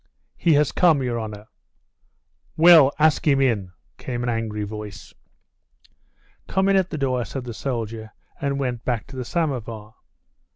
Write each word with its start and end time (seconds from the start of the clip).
"He 0.35 0.53
has 0.53 0.71
come, 0.71 1.03
your 1.03 1.21
honour." 1.21 1.45
"Well, 2.57 2.91
ask 2.97 3.27
him 3.27 3.39
in," 3.39 3.71
came 3.99 4.23
an 4.23 4.29
angry 4.29 4.63
voice. 4.63 5.13
"Go 6.47 6.61
in 6.61 6.75
at 6.75 6.89
the 6.89 6.97
door," 6.97 7.23
said 7.23 7.43
the 7.43 7.53
soldier, 7.53 8.11
and 8.41 8.57
went 8.59 8.83
back 8.83 9.05
to 9.09 9.15
the 9.15 9.23
somovar. 9.23 9.93